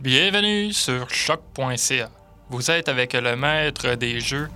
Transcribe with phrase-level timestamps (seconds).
[0.00, 2.08] Bienvenue sur choc.ca.
[2.48, 4.48] Vous êtes avec le maître des jeux.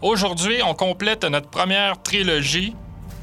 [0.00, 2.76] Aujourd'hui, on complète notre première trilogie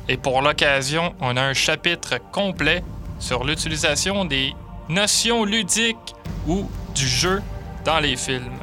[0.09, 2.83] et pour l'occasion, on a un chapitre complet
[3.17, 4.53] sur l'utilisation des
[4.89, 6.15] notions ludiques
[6.49, 7.41] ou du jeu
[7.85, 8.59] dans les films.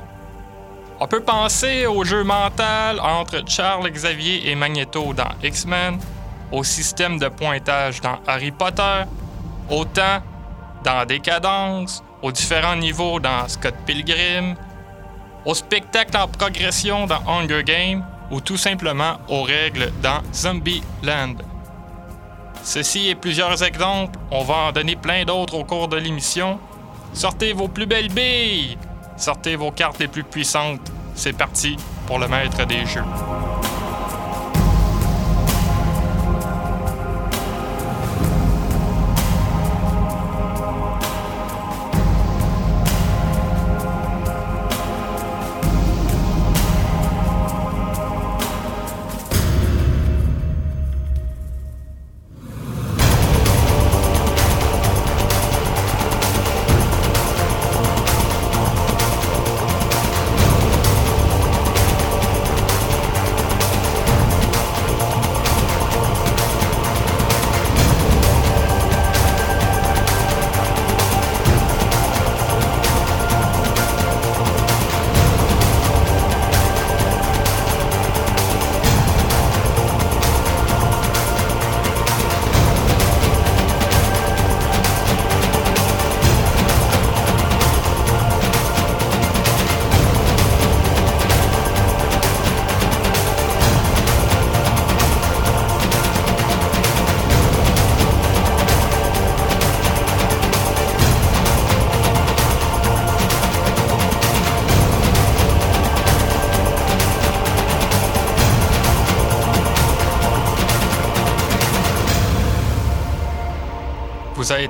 [1.01, 5.99] On peut penser au jeu mental entre Charles Xavier et Magneto dans X-Men,
[6.53, 9.05] au système de pointage dans Harry Potter,
[9.71, 10.23] au temps
[10.85, 14.57] dans Décadence, aux différents niveaux dans Scott Pilgrim,
[15.45, 21.37] au spectacle en progression dans Hunger Games ou tout simplement aux règles dans Zombie Land.
[22.63, 26.59] Ceci est plusieurs exemples, on va en donner plein d'autres au cours de l'émission.
[27.13, 28.77] Sortez vos plus belles billes,
[29.17, 30.93] sortez vos cartes les plus puissantes.
[31.15, 31.77] C'est parti
[32.07, 33.05] pour le maître des jeux.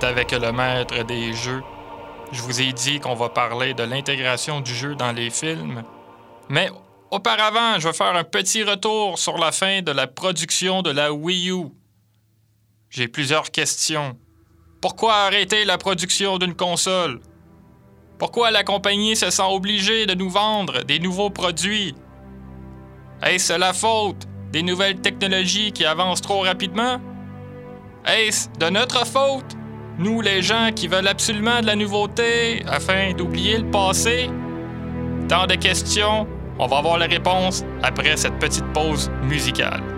[0.03, 1.62] Avec le maître des jeux.
[2.31, 5.84] Je vous ai dit qu'on va parler de l'intégration du jeu dans les films.
[6.51, 6.71] Mais
[7.11, 11.12] auparavant, je vais faire un petit retour sur la fin de la production de la
[11.12, 11.69] Wii U.
[12.91, 14.19] J'ai plusieurs questions.
[14.83, 17.21] Pourquoi arrêter la production d'une console?
[18.19, 21.95] Pourquoi la compagnie se sent obligée de nous vendre des nouveaux produits?
[23.23, 27.01] Est-ce la faute des nouvelles technologies qui avancent trop rapidement?
[28.05, 29.57] Est-ce de notre faute,
[29.99, 34.31] nous les gens qui veulent absolument de la nouveauté afin d'oublier le passé?
[35.29, 36.27] Tant de questions,
[36.59, 39.96] on va avoir la réponse après cette petite pause musicale.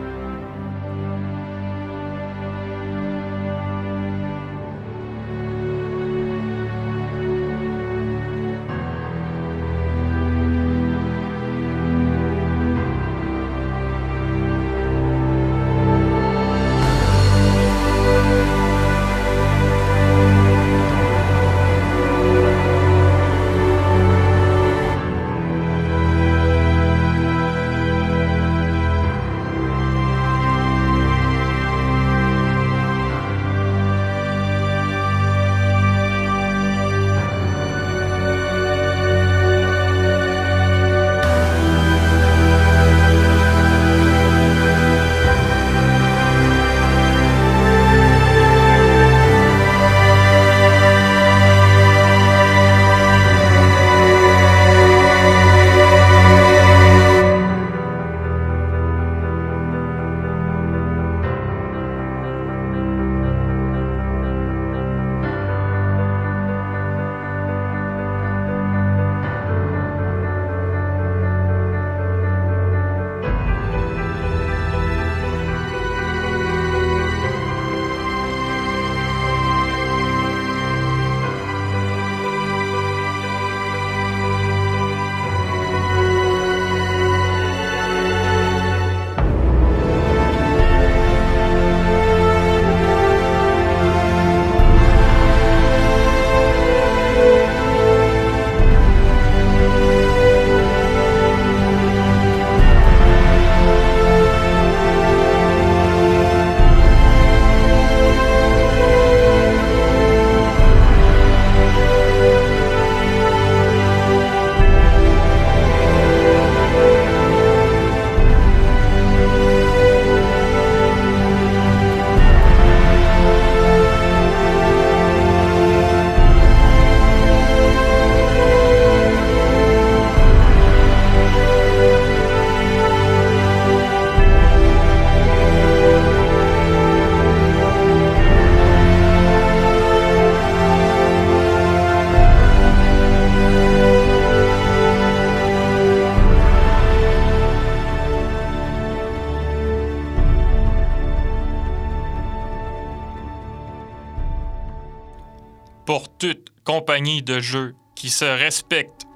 [156.64, 159.06] Compagnie de jeux qui se respectent.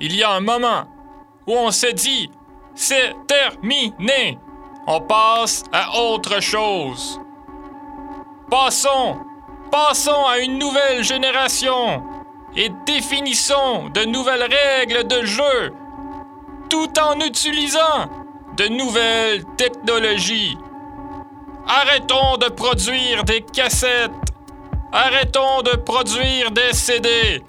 [0.00, 0.86] Il y a un moment
[1.46, 2.30] où on se dit
[2.74, 4.38] c'est terminé.
[4.86, 7.20] On passe à autre chose.
[8.50, 9.18] Passons,
[9.70, 12.02] passons à une nouvelle génération
[12.56, 15.72] et définissons de nouvelles règles de jeu
[16.70, 18.08] tout en utilisant
[18.56, 20.56] de nouvelles technologies.
[21.66, 24.10] Arrêtons de produire des cassettes.
[24.92, 27.42] Arrêtons de produire des CD.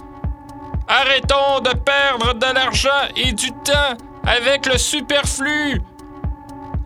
[0.87, 3.95] Arrêtons de perdre de l'argent et du temps
[4.25, 5.81] avec le superflu.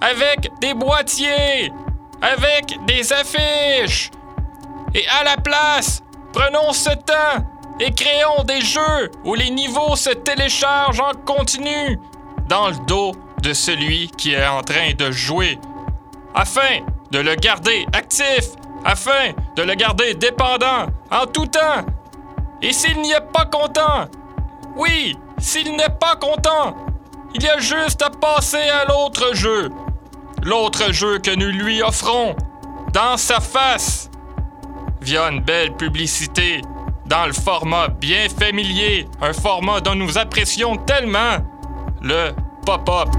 [0.02, 1.72] Avec des boîtiers.
[2.22, 4.12] Avec des affiches.
[4.94, 6.04] Et à la place,
[6.34, 7.46] prenons ce temps
[7.80, 12.00] et créons des jeux où les niveaux se téléchargent en continu
[12.48, 15.60] dans le dos de celui qui est en train de jouer,
[16.34, 18.52] afin de le garder actif,
[18.86, 21.86] afin de le garder dépendant en tout temps.
[22.62, 24.10] Et s'il n'y est pas content,
[24.76, 26.76] oui, s'il n'est pas content,
[27.36, 29.70] il y a juste à passer à l'autre jeu.
[30.44, 32.36] L'autre jeu que nous lui offrons,
[32.94, 34.10] dans sa face,
[35.02, 36.62] via une belle publicité,
[37.06, 41.38] dans le format bien familier, un format dont nous apprécions tellement,
[42.02, 42.32] le
[42.66, 43.10] pop-up.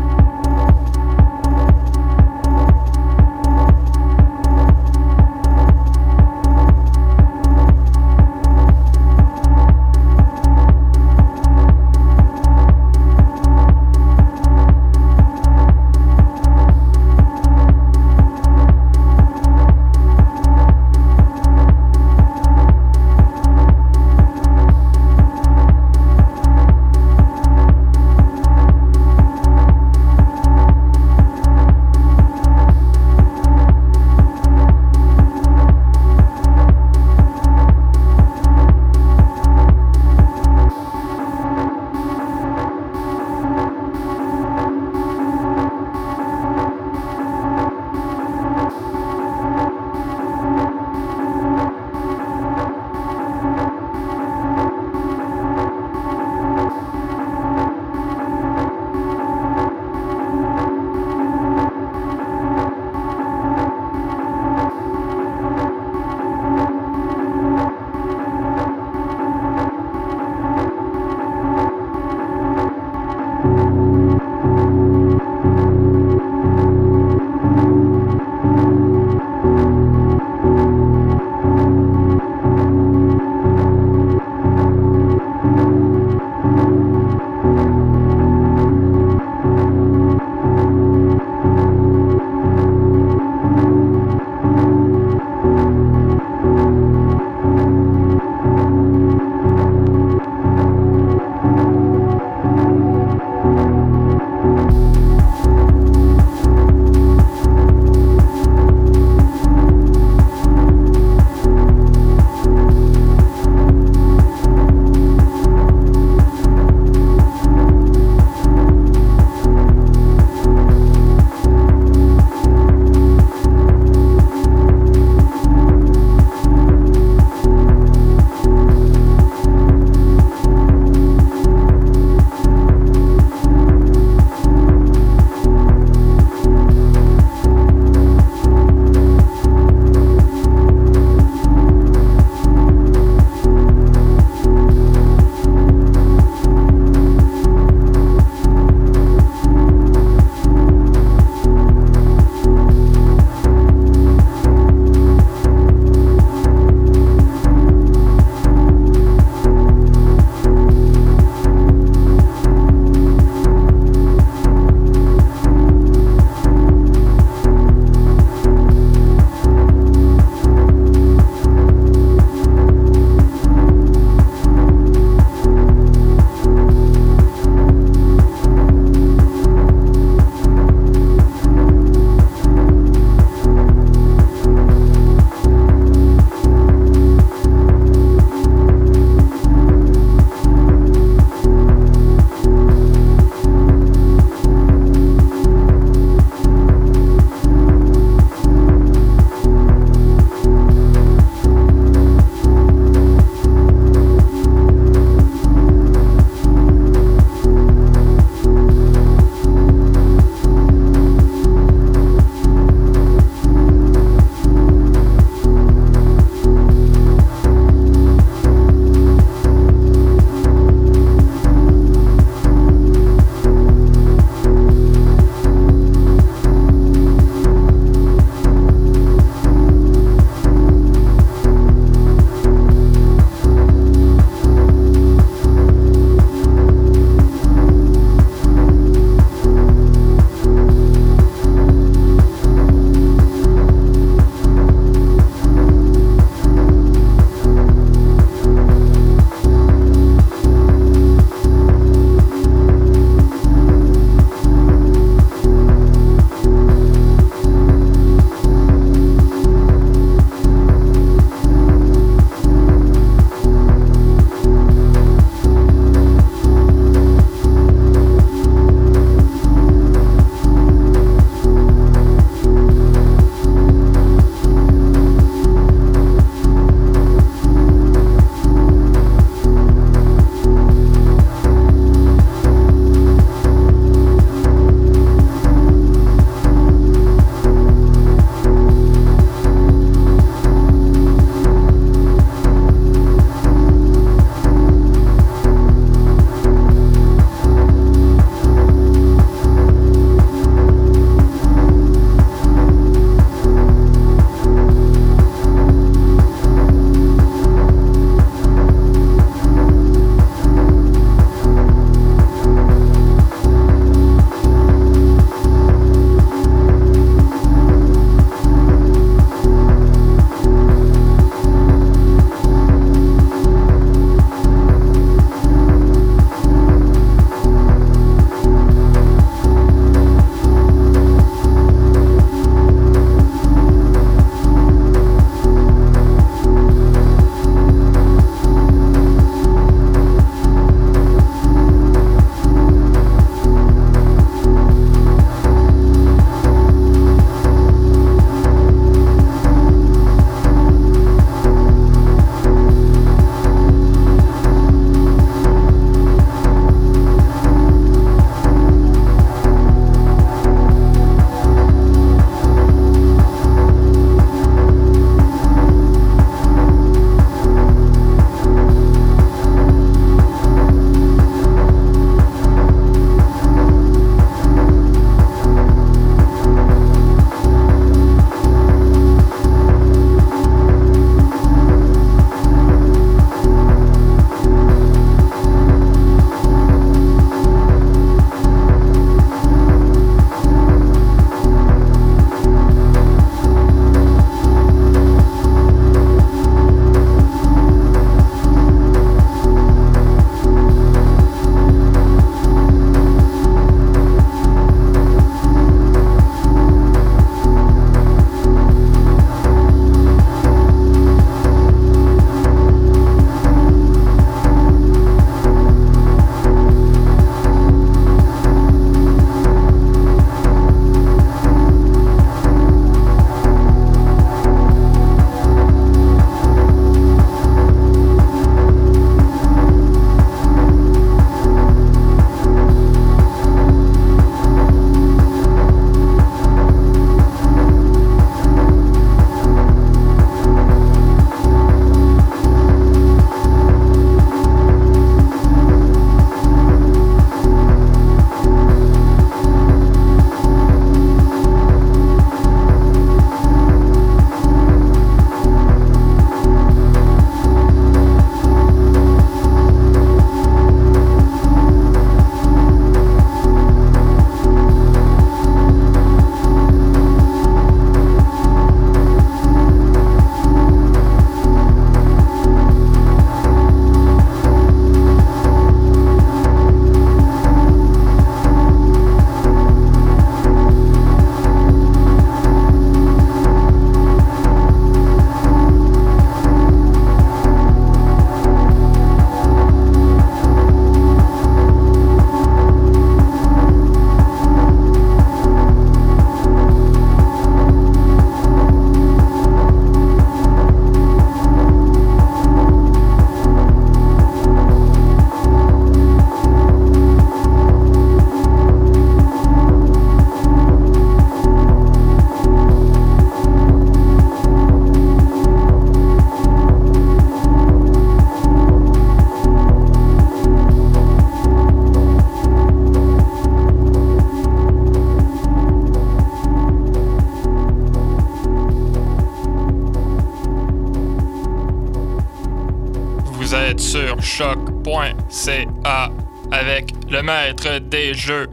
[534.24, 536.08] choc.ca
[536.50, 538.48] avec le maître des jeux.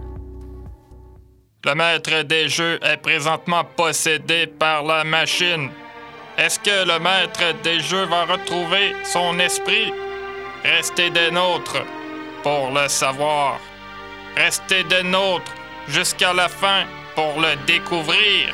[1.63, 5.69] Le maître des jeux est présentement possédé par la machine.
[6.37, 9.93] Est-ce que le maître des jeux va retrouver son esprit?
[10.63, 11.83] Restez des nôtres
[12.43, 13.59] pour le savoir.
[14.35, 15.53] Restez des nôtres
[15.87, 16.83] jusqu'à la fin
[17.15, 18.53] pour le découvrir.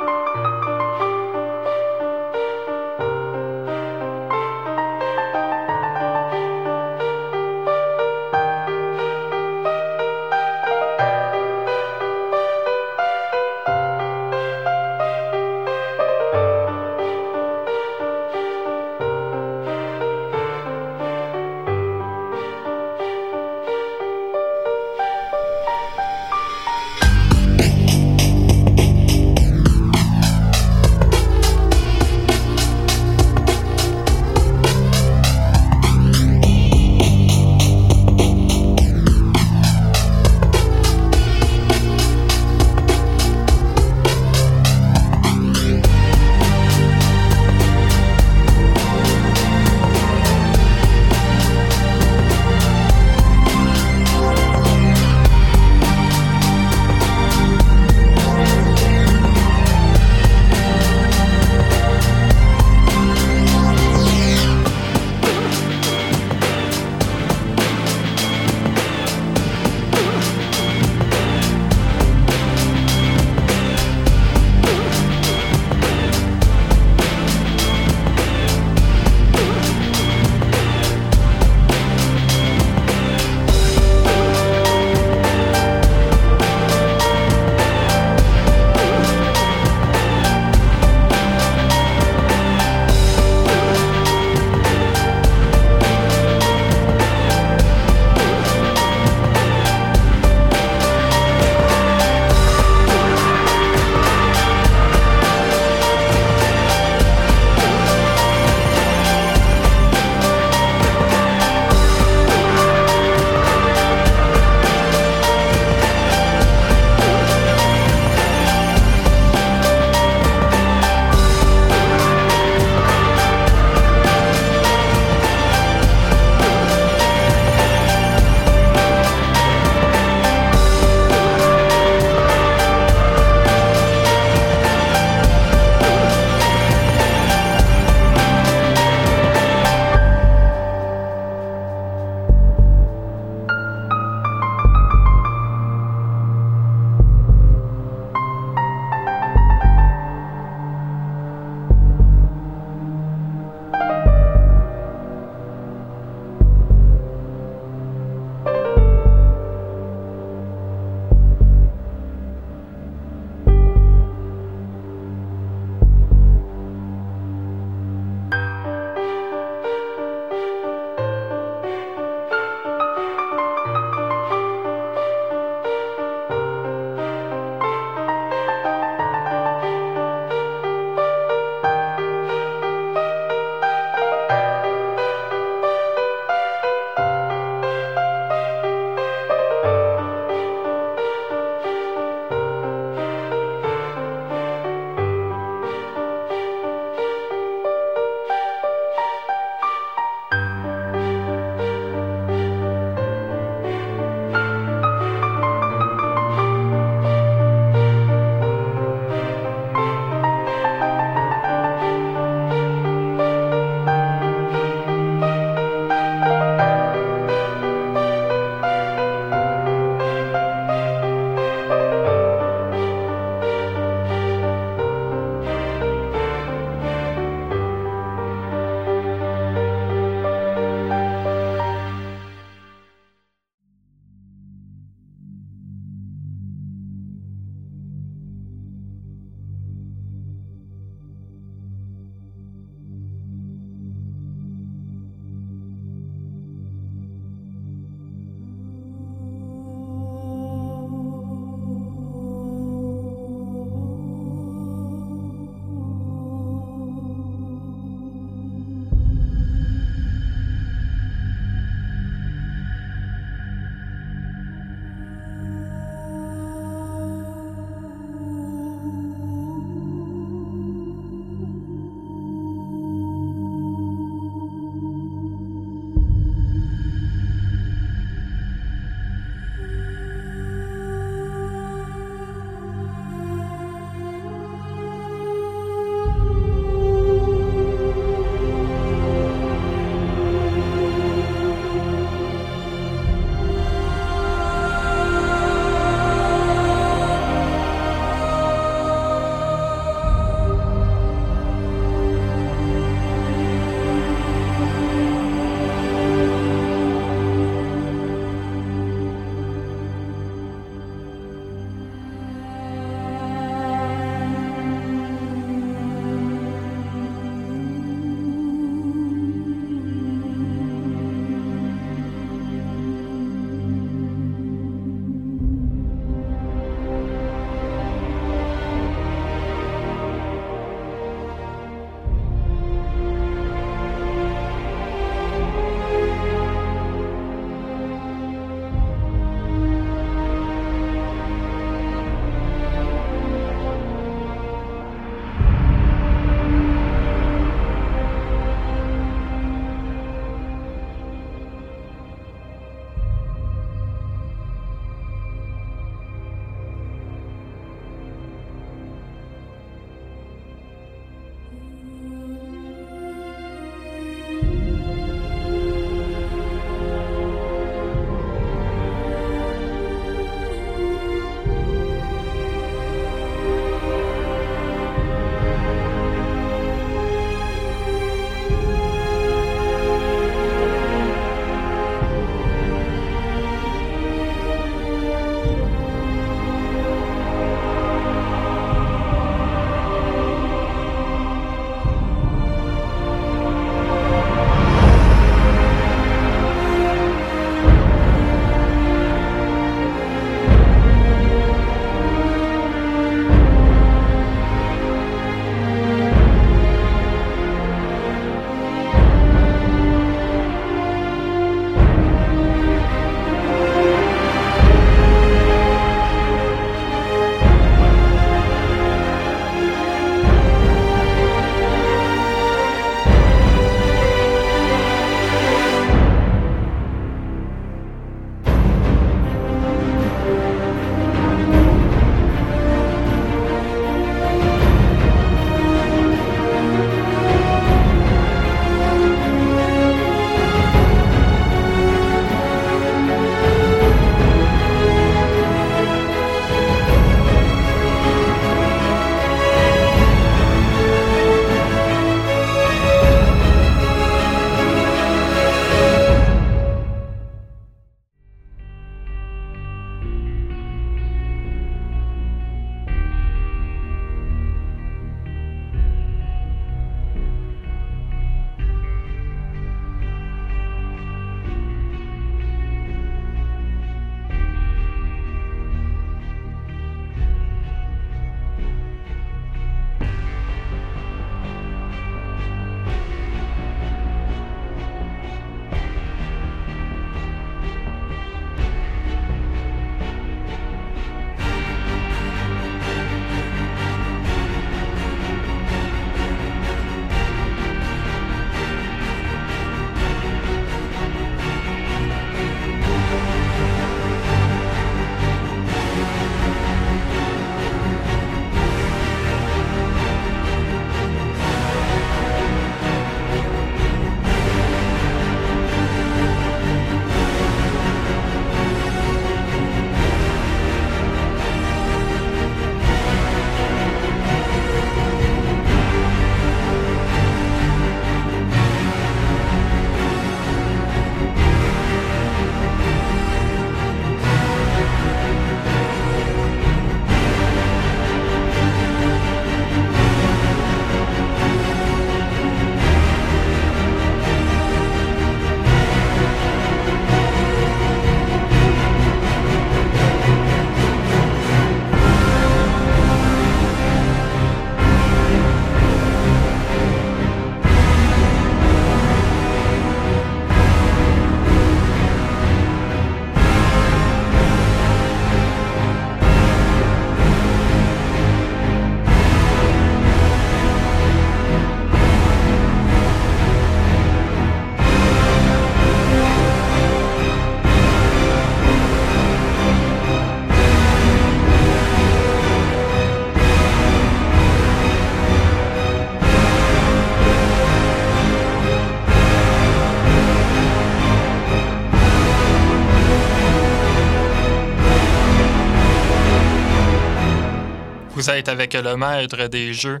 [598.30, 600.00] Avec le maître des jeux.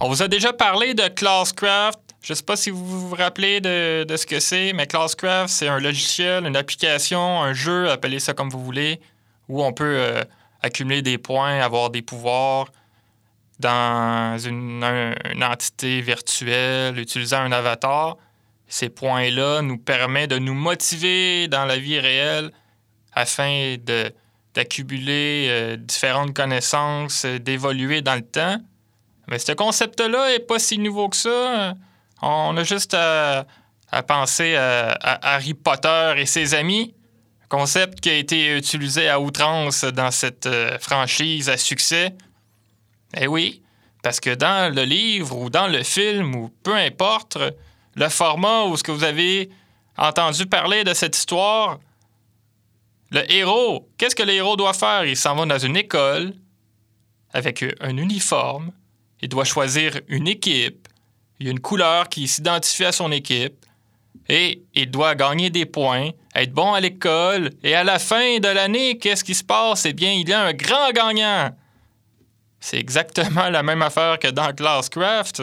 [0.00, 2.00] On vous a déjà parlé de Classcraft.
[2.22, 5.68] Je ne sais pas si vous vous rappelez de, ce que c'est, mais Classcraft, c'est
[5.68, 9.00] un logiciel, une application, un jeu, appelez ça comme vous voulez,
[9.48, 10.24] où on peut euh,
[10.60, 12.66] accumuler des points, avoir des pouvoirs
[13.60, 14.84] dans une,
[15.40, 18.16] entité virtuelle, utilisant un avatar.
[18.66, 22.50] Ces points-là nous permettent de nous motiver dans la vie réelle
[23.12, 24.12] afin de,
[24.54, 28.58] d'accumuler euh, différentes connaissances, euh, d'évoluer dans le temps.
[29.28, 31.74] Mais ce concept-là n'est pas si nouveau que ça.
[32.22, 33.46] On a juste à,
[34.06, 36.94] penser à, Harry Potter et ses amis,
[37.48, 42.14] concept qui a été utilisé à outrance dans cette euh, franchise à succès.
[43.16, 43.62] Eh oui,
[44.02, 47.38] parce que dans le livre ou dans le film ou peu importe,
[47.94, 49.50] le format où ce que vous avez
[49.96, 51.78] entendu parler de cette histoire,
[53.10, 55.04] le héros, qu'est-ce que le héros doit faire?
[55.04, 56.34] Il s'en va dans une école
[57.32, 58.72] avec un uniforme.
[59.20, 60.88] Il doit choisir une équipe.
[61.40, 63.64] Il y a une couleur qui s'identifie à son équipe.
[64.28, 67.50] Et il doit gagner des points, être bon à l'école.
[67.62, 69.86] Et à la fin de l'année, qu'est-ce qui se passe?
[69.86, 71.50] Eh bien, il y a un grand gagnant.
[72.60, 75.42] C'est exactement la même affaire que dans Classcraft.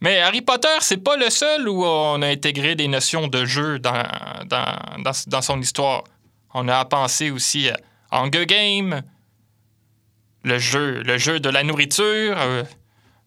[0.00, 3.78] Mais Harry Potter, c'est pas le seul où on a intégré des notions de jeu
[3.78, 6.04] dans son histoire.
[6.54, 7.76] On a à penser aussi à
[8.10, 9.02] Hunger Game,
[10.44, 12.64] le jeu, le jeu de la nourriture, euh,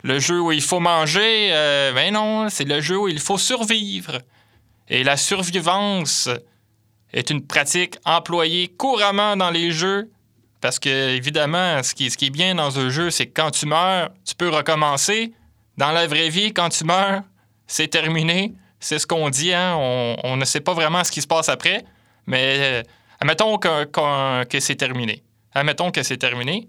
[0.04, 1.50] le jeu où il faut manger.
[1.52, 4.20] Euh, ben non, c'est le jeu où il faut survivre.
[4.90, 6.30] Et la survivance
[7.14, 10.10] est une pratique employée couramment dans les jeux.
[10.60, 14.10] Parce que, évidemment, ce qui, est bien dans un jeu, c'est que quand tu meurs,
[14.26, 15.34] tu peux recommencer.
[15.78, 17.24] Dans la vraie vie, quand tu meurs,
[17.66, 18.54] c'est terminé.
[18.80, 19.76] C'est ce qu'on dit, hein?
[19.78, 21.84] on, on, ne sait pas vraiment ce qui se passe après.
[22.28, 22.84] Mais euh,
[23.22, 25.22] Admettons que, c'est terminé.
[25.54, 26.68] Admettons que c'est terminé.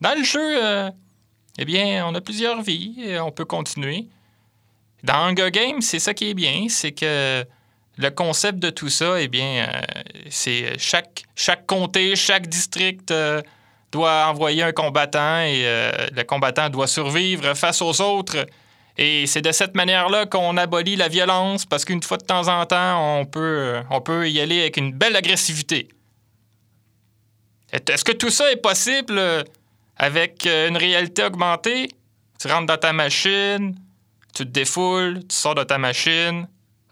[0.00, 0.90] Dans le jeu, euh,
[1.58, 4.06] eh bien, on a plusieurs vies et on peut continuer.
[5.04, 7.44] Dans Hunger Games, c'est ça qui est bien, c'est que
[7.98, 13.42] le concept de tout ça, eh bien, euh, c'est chaque, chaque comté, chaque district euh,
[13.92, 15.62] doit envoyer un combattant et
[16.12, 18.46] le combattant doit survivre face aux autres
[18.98, 22.64] et c'est de cette manière-là qu'on abolit la violence, parce qu'une fois de temps en
[22.64, 25.88] temps, on peut, on peut y aller avec une belle agressivité.
[27.72, 29.42] Est-ce que tout ça est possible euh,
[29.96, 31.88] avec euh, une réalité augmentée?
[32.40, 33.74] Tu rentres dans ta machine,
[34.34, 36.46] tu te défoules, tu sors de ta machine,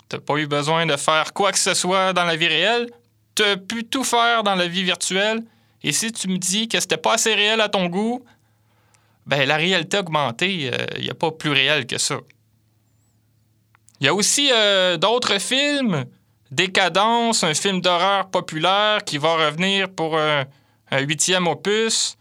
[0.08, 2.90] tu n'as pas eu besoin de faire quoi que ce soit dans la vie réelle,
[3.34, 5.42] tu as pu tout faire dans la vie virtuelle,
[5.82, 8.24] et si tu me dis que c'était pas assez réel à ton goût,
[9.26, 12.18] ben, la réalité augmentée, il euh, n'y a pas plus réel que ça.
[14.00, 16.04] Il y a aussi euh, d'autres films.
[16.50, 20.44] Décadence, un film d'horreur populaire qui va revenir pour un,
[20.92, 22.16] huitième opus.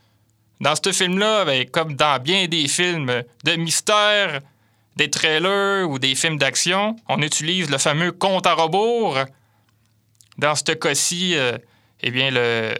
[0.60, 4.40] Dans ce film-là, ben, comme dans bien des films de mystère,
[4.96, 9.20] des trailers ou des films d'action, on utilise le fameux compte à rebours.
[10.38, 11.58] Dans ce cas-ci, euh,
[12.02, 12.74] eh bien, le,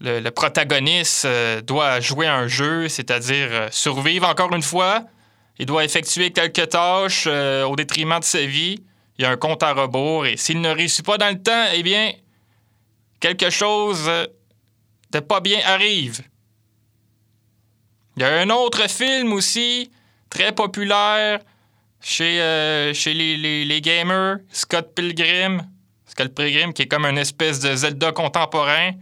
[0.00, 5.04] le, protagoniste euh, doit jouer un jeu, c'est-à-dire euh, survivre encore une fois.
[5.58, 8.82] Il doit effectuer quelques tâches euh, au détriment de sa vie.
[9.18, 11.66] Il y a un compte à rebours et s'il ne réussit pas dans le temps,
[11.74, 12.12] eh bien,
[13.20, 14.10] quelque chose
[15.10, 16.22] de pas bien arrive.
[18.16, 19.90] Il y a un autre film aussi,
[20.30, 21.40] très populaire
[22.00, 22.38] chez,
[23.04, 25.62] les, les, gamers, Scott Pilgrim.
[26.06, 28.92] Scott Pilgrim, qui est comme une espèce de Zelda contemporain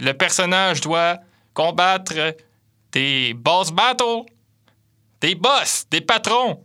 [0.00, 1.18] le personnage doit
[1.54, 2.34] combattre
[2.92, 4.24] des boss battles,
[5.20, 6.64] des boss, des patrons.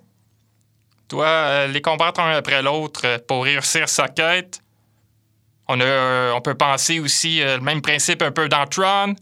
[1.10, 4.62] Doit euh, les combattre un après l'autre pour réussir sa quête.
[5.68, 9.14] On, a, on peut penser aussi euh, le même principe un peu dans Tron.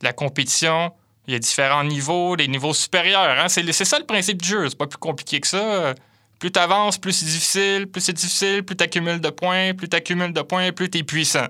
[0.00, 0.92] La compétition,
[1.26, 3.38] il y a différents niveaux, des niveaux supérieurs.
[3.38, 3.48] Hein?
[3.48, 5.94] C'est, ça le principe du jeu, c'est pas plus compliqué que ça.
[6.38, 9.88] Plus tu avances, plus c'est difficile, plus c'est difficile, plus tu accumules de points, plus
[9.88, 11.46] tu accumules de points, plus tu es puissant.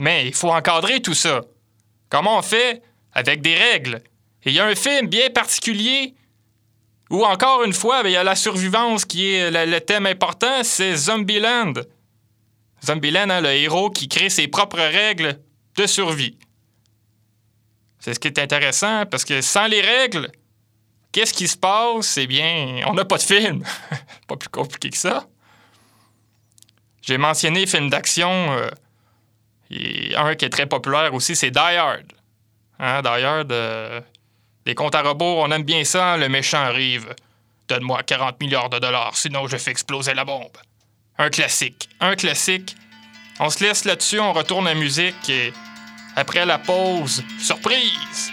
[0.00, 1.42] Mais il faut encadrer tout ça.
[2.08, 2.82] Comment on fait?
[3.12, 4.02] Avec des règles?
[4.44, 6.14] Et il y a un film bien particulier
[7.10, 10.64] où, encore une fois, ben, il y a la survivance qui est le, thème important,
[10.64, 11.74] c'est Zombieland.
[12.82, 15.38] Zombieland, hein, le héros qui crée ses propres règles
[15.76, 16.38] de survie.
[17.98, 20.32] C'est ce qui est intéressant parce que sans les règles,
[21.12, 22.16] qu'est-ce qui se passe?
[22.16, 23.62] Eh bien, on n'a pas de film.
[24.26, 25.26] pas plus compliqué que ça.
[27.02, 28.52] J'ai mentionné film d'action.
[28.52, 28.70] Euh,
[30.16, 32.12] un qui est très populaire aussi, c'est Die Hard.
[32.78, 34.00] Hein, Die Hard, euh,
[34.76, 37.14] comptes à rebours, on aime bien ça, le méchant arrive.
[37.68, 40.56] Donne-moi 40 milliards de dollars, sinon je fais exploser la bombe.
[41.18, 41.88] Un classique.
[42.00, 42.76] Un classique.
[43.38, 45.52] On se laisse là-dessus, on retourne à la musique et
[46.16, 47.22] après la pause.
[47.38, 48.32] Surprise!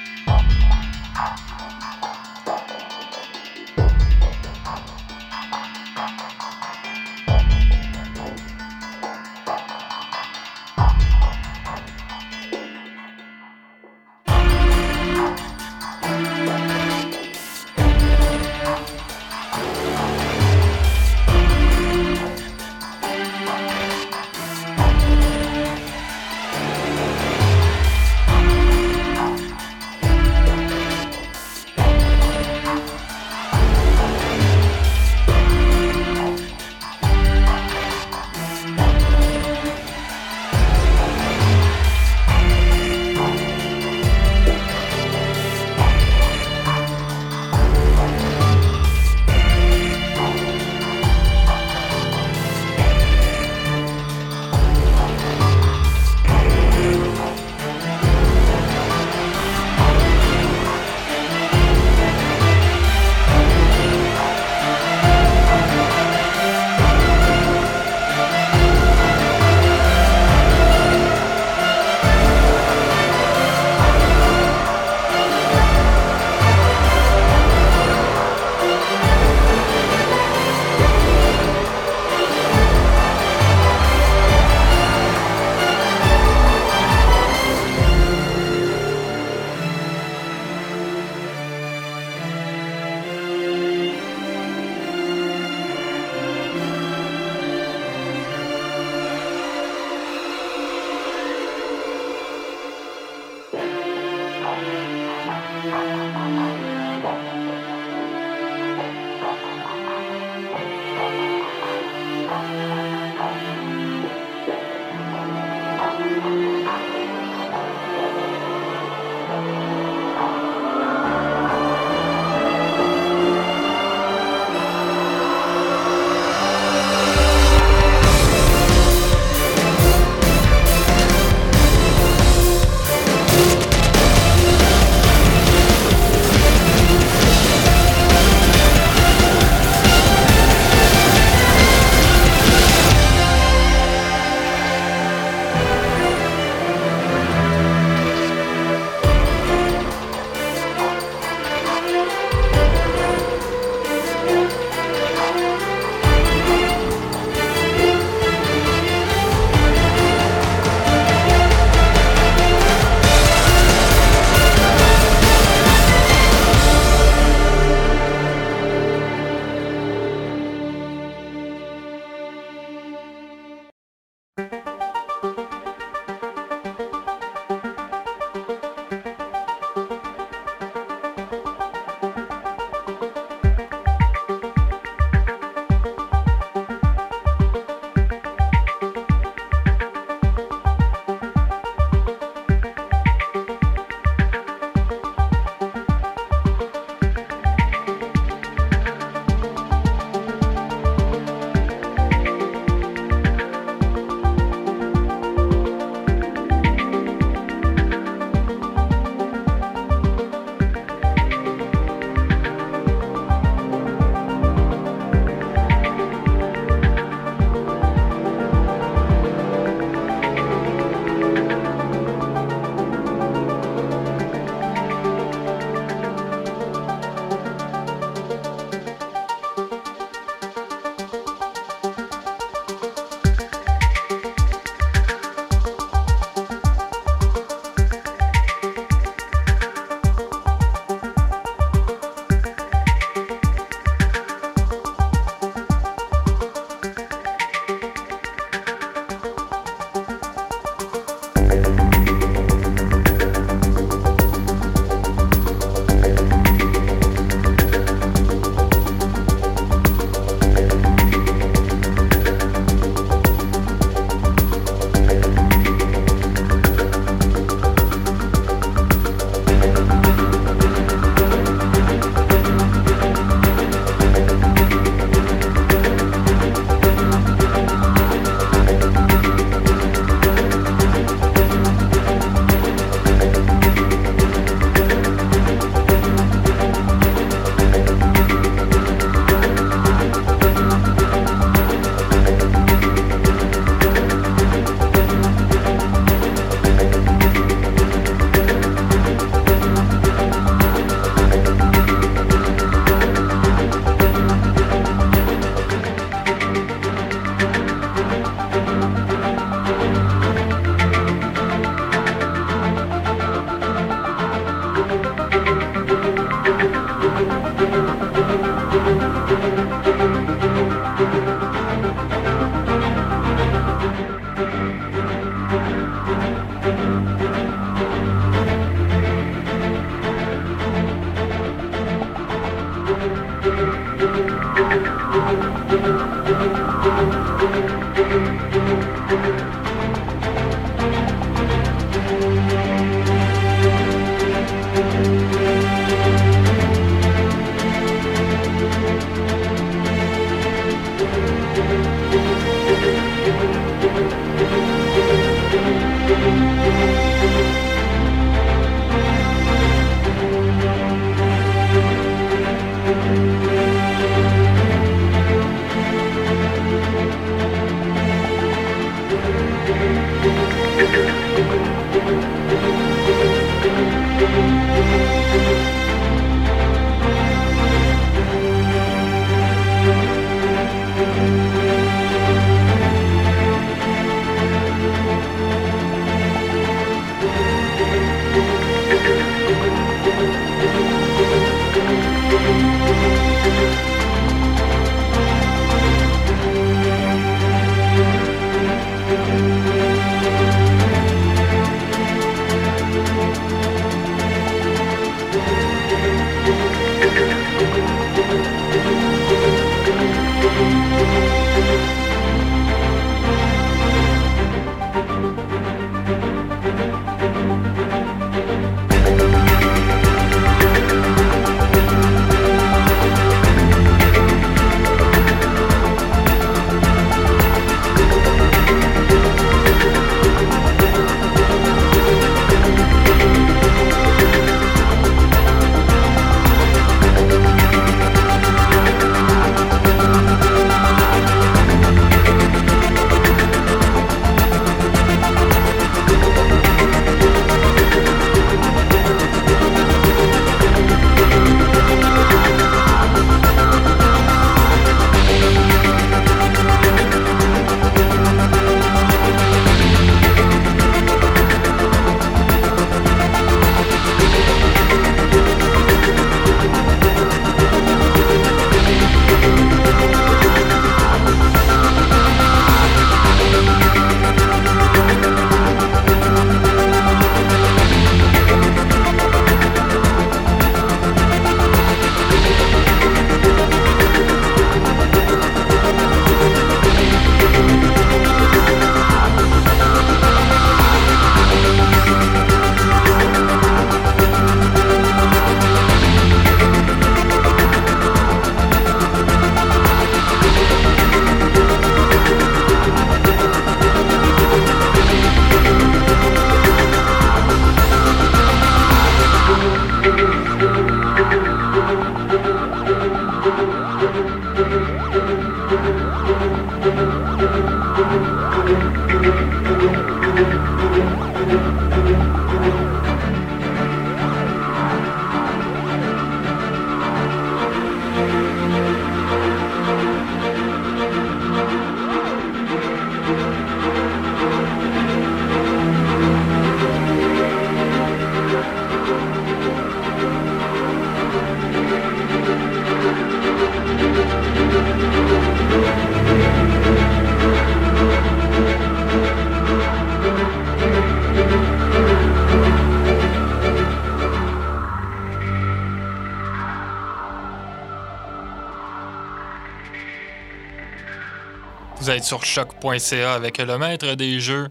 [562.27, 564.67] Sur choc.ca avec le maître des jeux.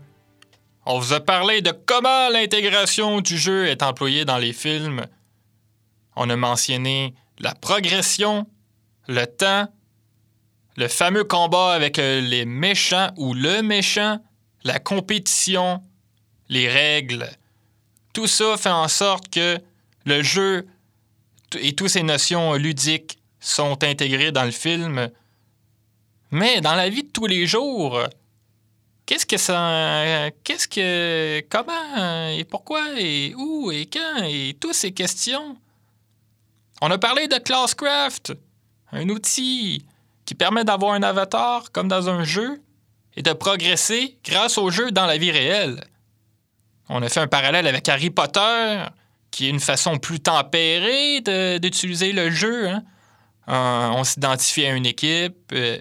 [0.85, 5.07] On vous a parlé de comment l'intégration du jeu est employée dans les films.
[6.17, 8.47] On a mentionné la progression,
[9.09, 9.73] le temps,
[10.77, 14.19] le fameux combat avec euh, les méchants ou le méchant,
[14.63, 15.83] la compétition,
[16.51, 17.27] les règles.
[18.13, 19.59] Tout ça fait en sorte que
[20.05, 20.67] le jeu
[21.59, 25.09] et toutes ces notions ludiques sont intégrées dans le film
[26.37, 27.99] mais dans la vie de tous les jours,
[29.07, 30.29] qu'est-ce que ça.
[30.45, 31.41] Qu'est-ce que.
[31.49, 35.57] Comment et pourquoi et où et quand et toutes ces questions?
[36.83, 38.35] On a parlé de Classcraft,
[38.93, 39.87] un outil
[40.27, 42.61] qui permet d'avoir un avatar comme dans un jeu
[43.17, 45.83] et de progresser grâce au jeu dans la vie réelle.
[46.91, 48.85] On a fait un parallèle avec Harry Potter,
[49.31, 51.23] qui est une façon plus tempérée
[51.61, 52.69] d'utiliser le jeu.
[52.69, 52.83] Hein.
[53.49, 55.51] Euh, on s'identifie à une équipe.
[55.53, 55.79] Euh,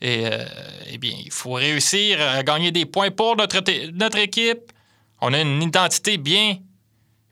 [0.00, 0.44] et euh,
[0.90, 3.56] eh bien, il faut réussir à gagner des points pour notre,
[4.18, 4.72] équipe.
[5.20, 6.58] On a une identité bien,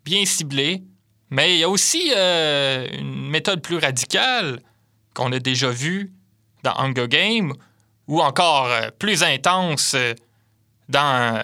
[0.05, 0.83] bien ciblée.
[1.31, 4.61] Mais il y a aussi euh, une méthode plus radicale
[5.15, 6.12] qu'on a déjà vue
[6.62, 7.53] dans Hunger Games
[8.07, 9.97] ou encore euh, plus intense
[10.89, 11.43] dans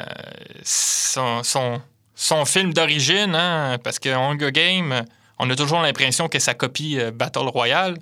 [0.62, 1.80] son,
[2.14, 5.04] son, film d'origine, hein, parce que Hunger Games,
[5.38, 7.98] on a toujours l'impression que ça copie Battle Royale.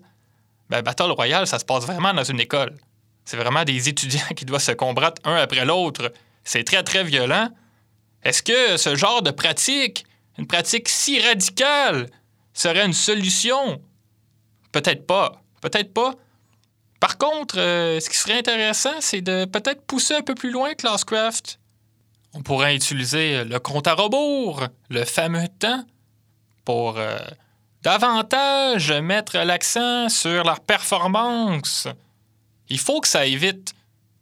[0.69, 2.75] Ben, Battle Royale, ça se passe vraiment dans une école.
[3.29, 6.14] C'est vraiment des étudiants qui doivent se combattre un après l'autre.
[6.45, 7.51] C'est très, très violent.
[8.22, 10.07] Est-ce que ce genre de pratique,
[10.39, 12.09] une pratique si radicale,
[12.55, 13.83] serait une solution?
[14.72, 15.43] Peut-être pas.
[15.61, 16.14] Peut-être pas.
[17.01, 20.72] Par contre, euh, ce qui serait intéressant, c'est de peut-être pousser un peu plus loin
[20.72, 21.61] Classcraft.
[22.33, 25.85] On pourrait utiliser le compte à rebours, le fameux temps,
[26.64, 27.18] pour euh,
[27.83, 31.89] davantage mettre l'accent sur leur performance.
[32.69, 33.75] Il faut que ça aille vite.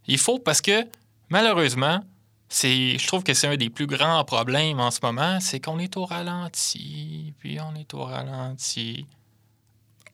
[0.06, 0.86] Il faut parce que,
[1.28, 2.00] malheureusement,
[2.48, 5.78] c'est, je trouve que c'est un des plus grands problèmes en ce moment, c'est qu'on
[5.78, 9.06] est au ralenti, puis on est au ralenti.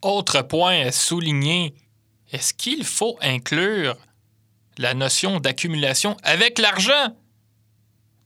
[0.01, 1.75] Autre point à souligner,
[2.33, 3.97] est-ce qu'il faut inclure
[4.79, 7.15] la notion d'accumulation avec l'argent?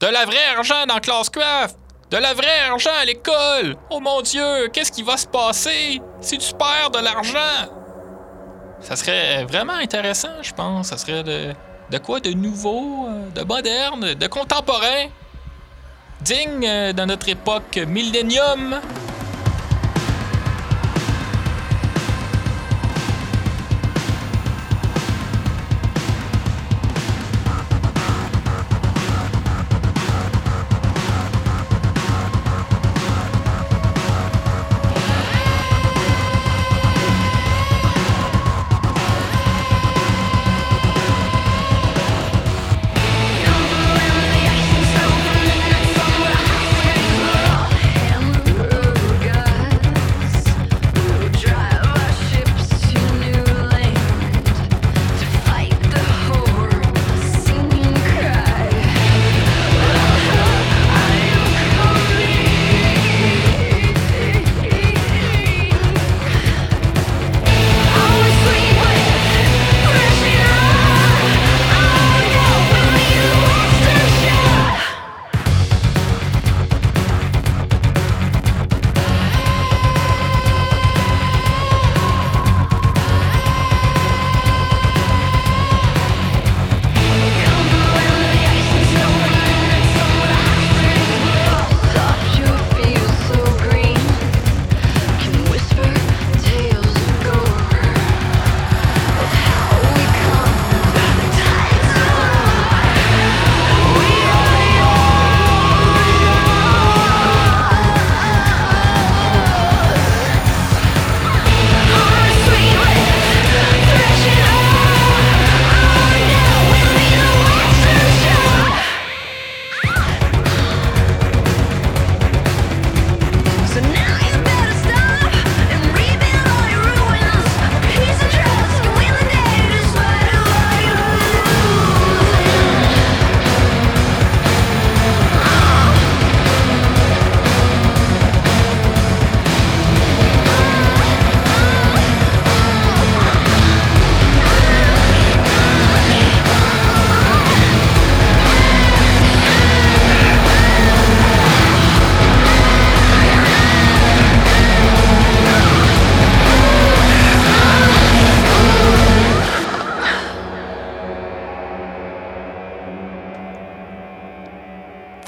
[0.01, 1.77] De la vraie argent dans Classcraft!
[2.11, 3.77] De la vraie argent à l'école!
[3.91, 7.86] Oh mon Dieu, qu'est-ce qui va se passer si tu perds de l'argent?
[8.87, 10.91] Ça serait vraiment intéressant, je pense.
[10.91, 15.09] Ça serait de, quoi de nouveau, euh, de moderne, de contemporain,
[16.21, 18.81] digne euh, de notre époque millénium.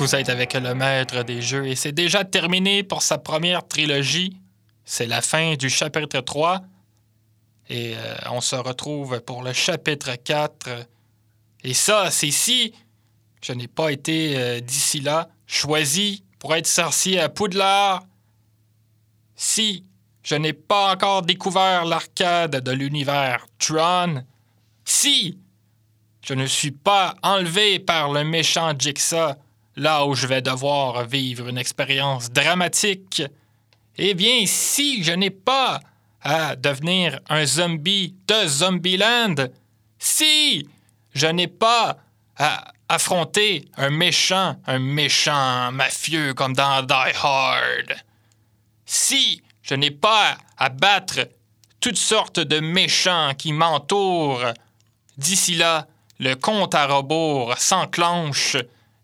[0.08, 4.34] Vous êtes avec le maître des jeux et c'est déjà terminé pour sa première trilogie.
[4.86, 6.62] C'est la fin du chapitre 3
[7.68, 10.86] et euh, on se retrouve pour le chapitre 4.
[11.62, 12.72] Et ça, c'est si
[13.42, 18.02] je n'ai pas été euh, d'ici là choisi pour être sorcier à Poudlard.
[19.36, 19.84] Si
[20.22, 24.24] je n'ai pas encore découvert l'arcade de l'univers Tron.
[24.86, 25.36] Si
[26.22, 29.34] je ne suis pas enlevé par le méchant Jigsaw
[29.78, 33.22] là où je vais devoir vivre une expérience dramatique,
[33.96, 35.80] eh bien, si je n'ai pas
[36.20, 39.36] à devenir un zombie de Zombieland,
[39.98, 40.68] si
[41.14, 41.96] je n'ai pas
[42.36, 47.96] à affronter un méchant, un méchant mafieux comme dans Die Hard,
[48.84, 51.28] si je n'ai pas à battre
[51.80, 54.52] toutes sortes de méchants qui m'entourent,
[55.16, 55.86] d'ici là,
[56.18, 58.56] le compte à rebours s'enclenche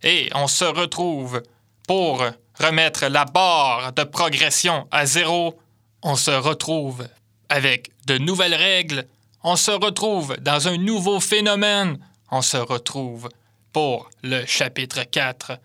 [0.04, 1.42] et on se retrouve
[1.88, 2.22] pour
[2.60, 5.58] remettre la barre de progression à zéro.
[6.02, 7.08] On se retrouve
[7.48, 9.06] avec de nouvelles règles.
[9.42, 11.98] On se retrouve dans un nouveau phénomène.
[12.30, 13.28] On se retrouve
[13.72, 15.58] pour le chapitre 4.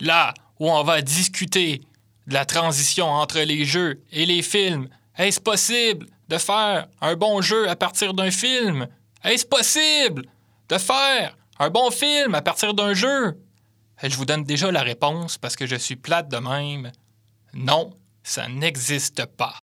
[0.00, 1.82] Là où on va discuter
[2.28, 4.88] de la transition entre les jeux et les films.
[5.18, 8.86] Est-ce possible de faire un bon jeu à partir d'un film?
[9.22, 10.24] Est-ce possible
[10.68, 13.36] de faire un bon film à partir d'un jeu?
[14.02, 16.92] Je vous donne déjà la réponse parce que je suis plate de même.
[17.52, 19.63] Non, ça n'existe pas.